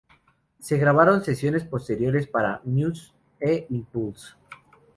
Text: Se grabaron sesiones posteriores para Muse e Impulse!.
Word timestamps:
Se 0.57 0.77
grabaron 0.79 1.23
sesiones 1.23 1.63
posteriores 1.63 2.25
para 2.25 2.61
Muse 2.65 3.11
e 3.39 3.67
Impulse!. 3.69 4.29